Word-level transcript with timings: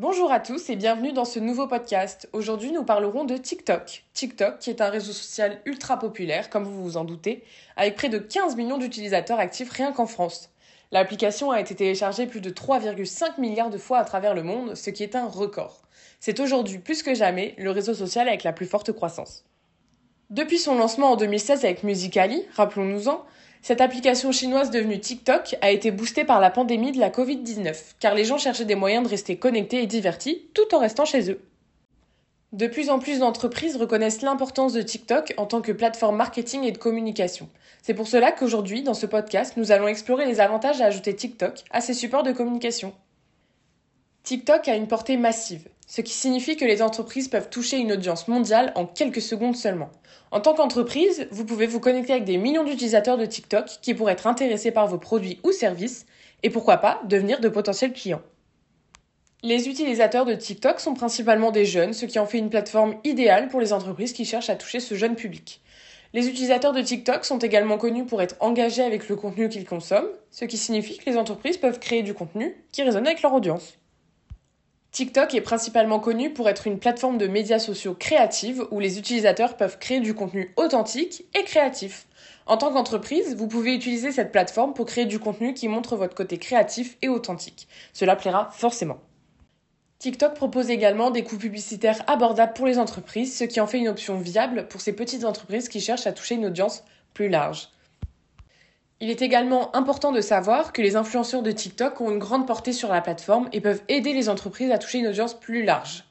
Bonjour 0.00 0.30
à 0.30 0.38
tous 0.38 0.70
et 0.70 0.76
bienvenue 0.76 1.12
dans 1.12 1.24
ce 1.24 1.40
nouveau 1.40 1.66
podcast. 1.66 2.28
Aujourd'hui, 2.32 2.70
nous 2.70 2.84
parlerons 2.84 3.24
de 3.24 3.36
TikTok. 3.36 4.04
TikTok, 4.14 4.60
qui 4.60 4.70
est 4.70 4.80
un 4.80 4.90
réseau 4.90 5.10
social 5.10 5.60
ultra 5.64 5.98
populaire, 5.98 6.50
comme 6.50 6.62
vous 6.62 6.84
vous 6.84 6.96
en 6.96 7.02
doutez, 7.02 7.42
avec 7.74 7.96
près 7.96 8.08
de 8.08 8.18
15 8.18 8.54
millions 8.54 8.78
d'utilisateurs 8.78 9.40
actifs 9.40 9.72
rien 9.72 9.90
qu'en 9.90 10.06
France. 10.06 10.50
L'application 10.92 11.50
a 11.50 11.60
été 11.60 11.74
téléchargée 11.74 12.28
plus 12.28 12.40
de 12.40 12.50
3,5 12.50 13.40
milliards 13.40 13.70
de 13.70 13.76
fois 13.76 13.98
à 13.98 14.04
travers 14.04 14.36
le 14.36 14.44
monde, 14.44 14.76
ce 14.76 14.90
qui 14.90 15.02
est 15.02 15.16
un 15.16 15.26
record. 15.26 15.82
C'est 16.20 16.38
aujourd'hui 16.38 16.78
plus 16.78 17.02
que 17.02 17.16
jamais 17.16 17.56
le 17.58 17.72
réseau 17.72 17.92
social 17.92 18.28
avec 18.28 18.44
la 18.44 18.52
plus 18.52 18.66
forte 18.66 18.92
croissance. 18.92 19.46
Depuis 20.30 20.58
son 20.58 20.74
lancement 20.74 21.12
en 21.12 21.16
2016 21.16 21.64
avec 21.64 21.84
Musicali, 21.84 22.42
rappelons-nous-en, 22.54 23.24
cette 23.62 23.80
application 23.80 24.30
chinoise 24.30 24.70
devenue 24.70 25.00
TikTok 25.00 25.56
a 25.62 25.70
été 25.70 25.90
boostée 25.90 26.24
par 26.24 26.38
la 26.38 26.50
pandémie 26.50 26.92
de 26.92 27.00
la 27.00 27.08
Covid-19, 27.08 27.94
car 27.98 28.14
les 28.14 28.26
gens 28.26 28.36
cherchaient 28.36 28.66
des 28.66 28.74
moyens 28.74 29.04
de 29.04 29.08
rester 29.08 29.38
connectés 29.38 29.82
et 29.82 29.86
divertis 29.86 30.50
tout 30.52 30.74
en 30.74 30.80
restant 30.80 31.06
chez 31.06 31.30
eux. 31.30 31.40
De 32.52 32.66
plus 32.66 32.90
en 32.90 32.98
plus 32.98 33.20
d'entreprises 33.20 33.76
reconnaissent 33.76 34.20
l'importance 34.20 34.74
de 34.74 34.82
TikTok 34.82 35.32
en 35.38 35.46
tant 35.46 35.62
que 35.62 35.72
plateforme 35.72 36.16
marketing 36.16 36.62
et 36.64 36.72
de 36.72 36.78
communication. 36.78 37.48
C'est 37.82 37.94
pour 37.94 38.06
cela 38.06 38.30
qu'aujourd'hui, 38.30 38.82
dans 38.82 38.94
ce 38.94 39.06
podcast, 39.06 39.54
nous 39.56 39.72
allons 39.72 39.88
explorer 39.88 40.26
les 40.26 40.40
avantages 40.40 40.82
à 40.82 40.86
ajouter 40.86 41.16
TikTok 41.16 41.64
à 41.70 41.80
ces 41.80 41.94
supports 41.94 42.22
de 42.22 42.32
communication. 42.32 42.92
TikTok 44.24 44.68
a 44.68 44.76
une 44.76 44.88
portée 44.88 45.16
massive, 45.16 45.68
ce 45.88 46.02
qui 46.02 46.12
signifie 46.12 46.56
que 46.56 46.66
les 46.66 46.82
entreprises 46.82 47.28
peuvent 47.28 47.48
toucher 47.48 47.78
une 47.78 47.92
audience 47.92 48.28
mondiale 48.28 48.72
en 48.74 48.86
quelques 48.86 49.22
secondes 49.22 49.56
seulement. 49.56 49.90
En 50.30 50.40
tant 50.40 50.52
qu'entreprise, 50.52 51.26
vous 51.30 51.46
pouvez 51.46 51.66
vous 51.66 51.80
connecter 51.80 52.12
avec 52.12 52.26
des 52.26 52.36
millions 52.36 52.62
d'utilisateurs 52.62 53.16
de 53.16 53.24
TikTok 53.24 53.66
qui 53.80 53.94
pourraient 53.94 54.12
être 54.12 54.26
intéressés 54.26 54.70
par 54.70 54.86
vos 54.86 54.98
produits 54.98 55.40
ou 55.42 55.50
services 55.50 56.04
et 56.42 56.50
pourquoi 56.50 56.76
pas 56.76 57.00
devenir 57.08 57.40
de 57.40 57.48
potentiels 57.48 57.94
clients. 57.94 58.20
Les 59.42 59.68
utilisateurs 59.68 60.26
de 60.26 60.34
TikTok 60.34 60.78
sont 60.78 60.94
principalement 60.94 61.50
des 61.50 61.64
jeunes, 61.64 61.94
ce 61.94 62.04
qui 62.04 62.18
en 62.18 62.26
fait 62.26 62.38
une 62.38 62.50
plateforme 62.50 62.96
idéale 63.04 63.48
pour 63.48 63.60
les 63.60 63.72
entreprises 63.72 64.12
qui 64.12 64.26
cherchent 64.26 64.50
à 64.50 64.56
toucher 64.56 64.80
ce 64.80 64.94
jeune 64.94 65.16
public. 65.16 65.62
Les 66.12 66.28
utilisateurs 66.28 66.72
de 66.72 66.82
TikTok 66.82 67.24
sont 67.24 67.38
également 67.38 67.78
connus 67.78 68.04
pour 68.04 68.20
être 68.20 68.36
engagés 68.40 68.82
avec 68.82 69.08
le 69.08 69.16
contenu 69.16 69.48
qu'ils 69.48 69.66
consomment, 69.66 70.08
ce 70.30 70.44
qui 70.44 70.58
signifie 70.58 70.98
que 70.98 71.08
les 71.08 71.16
entreprises 71.16 71.56
peuvent 71.56 71.78
créer 71.78 72.02
du 72.02 72.14
contenu 72.14 72.56
qui 72.72 72.82
résonne 72.82 73.06
avec 73.06 73.22
leur 73.22 73.32
audience. 73.32 73.78
TikTok 74.98 75.32
est 75.34 75.42
principalement 75.42 76.00
connu 76.00 76.32
pour 76.32 76.48
être 76.48 76.66
une 76.66 76.80
plateforme 76.80 77.18
de 77.18 77.28
médias 77.28 77.60
sociaux 77.60 77.94
créative 77.94 78.66
où 78.72 78.80
les 78.80 78.98
utilisateurs 78.98 79.56
peuvent 79.56 79.78
créer 79.78 80.00
du 80.00 80.12
contenu 80.12 80.52
authentique 80.56 81.24
et 81.38 81.44
créatif. 81.44 82.08
En 82.46 82.56
tant 82.56 82.72
qu'entreprise, 82.72 83.36
vous 83.36 83.46
pouvez 83.46 83.76
utiliser 83.76 84.10
cette 84.10 84.32
plateforme 84.32 84.74
pour 84.74 84.86
créer 84.86 85.06
du 85.06 85.20
contenu 85.20 85.54
qui 85.54 85.68
montre 85.68 85.94
votre 85.94 86.16
côté 86.16 86.38
créatif 86.38 86.96
et 87.00 87.08
authentique. 87.08 87.68
Cela 87.92 88.16
plaira 88.16 88.50
forcément. 88.50 88.98
TikTok 90.00 90.34
propose 90.34 90.68
également 90.68 91.12
des 91.12 91.22
coûts 91.22 91.38
publicitaires 91.38 92.02
abordables 92.08 92.54
pour 92.54 92.66
les 92.66 92.80
entreprises, 92.80 93.38
ce 93.38 93.44
qui 93.44 93.60
en 93.60 93.68
fait 93.68 93.78
une 93.78 93.86
option 93.86 94.18
viable 94.18 94.66
pour 94.66 94.80
ces 94.80 94.94
petites 94.94 95.24
entreprises 95.24 95.68
qui 95.68 95.80
cherchent 95.80 96.08
à 96.08 96.12
toucher 96.12 96.34
une 96.34 96.46
audience 96.46 96.82
plus 97.14 97.28
large. 97.28 97.68
Il 99.00 99.10
est 99.10 99.22
également 99.22 99.74
important 99.76 100.10
de 100.10 100.20
savoir 100.20 100.72
que 100.72 100.82
les 100.82 100.96
influenceurs 100.96 101.42
de 101.42 101.52
TikTok 101.52 102.00
ont 102.00 102.10
une 102.10 102.18
grande 102.18 102.48
portée 102.48 102.72
sur 102.72 102.88
la 102.88 103.00
plateforme 103.00 103.48
et 103.52 103.60
peuvent 103.60 103.82
aider 103.88 104.12
les 104.12 104.28
entreprises 104.28 104.72
à 104.72 104.78
toucher 104.78 104.98
une 104.98 105.06
audience 105.06 105.38
plus 105.38 105.62
large. 105.62 106.04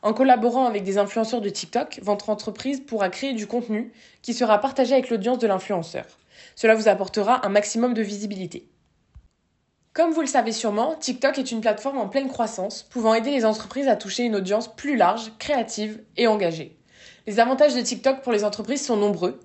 En 0.00 0.14
collaborant 0.14 0.64
avec 0.64 0.82
des 0.82 0.96
influenceurs 0.96 1.42
de 1.42 1.50
TikTok, 1.50 2.00
votre 2.02 2.30
entreprise 2.30 2.80
pourra 2.80 3.10
créer 3.10 3.34
du 3.34 3.46
contenu 3.46 3.92
qui 4.22 4.32
sera 4.32 4.58
partagé 4.58 4.94
avec 4.94 5.10
l'audience 5.10 5.38
de 5.38 5.46
l'influenceur. 5.46 6.06
Cela 6.56 6.74
vous 6.74 6.88
apportera 6.88 7.44
un 7.46 7.50
maximum 7.50 7.92
de 7.92 8.02
visibilité. 8.02 8.66
Comme 9.92 10.12
vous 10.12 10.22
le 10.22 10.26
savez 10.26 10.52
sûrement, 10.52 10.94
TikTok 10.94 11.38
est 11.38 11.52
une 11.52 11.60
plateforme 11.60 11.98
en 11.98 12.08
pleine 12.08 12.28
croissance, 12.28 12.82
pouvant 12.82 13.12
aider 13.12 13.30
les 13.30 13.44
entreprises 13.44 13.88
à 13.88 13.96
toucher 13.96 14.24
une 14.24 14.36
audience 14.36 14.74
plus 14.74 14.96
large, 14.96 15.32
créative 15.38 16.02
et 16.16 16.26
engagée. 16.26 16.78
Les 17.26 17.40
avantages 17.40 17.74
de 17.74 17.82
TikTok 17.82 18.22
pour 18.22 18.32
les 18.32 18.42
entreprises 18.42 18.86
sont 18.86 18.96
nombreux, 18.96 19.38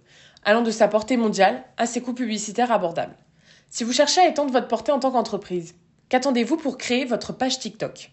allant 0.48 0.62
de 0.62 0.72
sa 0.72 0.88
portée 0.88 1.18
mondiale 1.18 1.66
à 1.76 1.86
ses 1.86 2.02
coûts 2.02 2.14
publicitaires 2.14 2.72
abordables. 2.72 3.18
Si 3.70 3.84
vous 3.84 3.92
cherchez 3.92 4.22
à 4.22 4.30
étendre 4.30 4.54
votre 4.54 4.70
portée 4.70 4.94
en 4.94 5.00
tant 5.00 5.12
qu'entreprise, 5.12 5.76
qu'attendez-vous 6.08 6.56
pour 6.56 6.78
créer 6.78 7.04
votre 7.04 7.34
page 7.34 7.60
TikTok? 7.60 8.12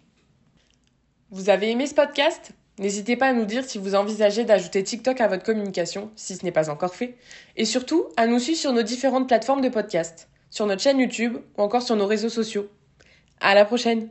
Vous 1.30 1.48
avez 1.48 1.70
aimé 1.70 1.86
ce 1.86 1.94
podcast? 1.94 2.50
N'hésitez 2.80 3.14
pas 3.16 3.28
à 3.28 3.32
nous 3.32 3.44
dire 3.44 3.64
si 3.64 3.78
vous 3.78 3.94
envisagez 3.94 4.44
d'ajouter 4.44 4.82
TikTok 4.82 5.20
à 5.20 5.28
votre 5.28 5.44
communication, 5.44 6.10
si 6.16 6.34
ce 6.34 6.44
n'est 6.44 6.50
pas 6.50 6.70
encore 6.70 6.96
fait, 6.96 7.16
et 7.56 7.64
surtout 7.64 8.06
à 8.16 8.26
nous 8.26 8.40
suivre 8.40 8.58
sur 8.58 8.72
nos 8.72 8.82
différentes 8.82 9.28
plateformes 9.28 9.60
de 9.60 9.68
podcast, 9.68 10.28
sur 10.50 10.66
notre 10.66 10.82
chaîne 10.82 10.98
YouTube 10.98 11.36
ou 11.56 11.62
encore 11.62 11.82
sur 11.82 11.94
nos 11.94 12.06
réseaux 12.06 12.28
sociaux. 12.28 12.68
À 13.40 13.54
la 13.54 13.64
prochaine 13.64 14.08